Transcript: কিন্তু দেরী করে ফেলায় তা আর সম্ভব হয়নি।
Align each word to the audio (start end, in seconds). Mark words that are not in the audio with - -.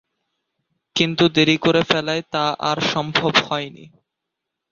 কিন্তু 0.95 1.23
দেরী 1.29 1.57
করে 1.57 1.81
ফেলায় 1.83 2.23
তা 2.31 2.45
আর 2.59 2.77
সম্ভব 2.93 3.33
হয়নি। 3.47 3.85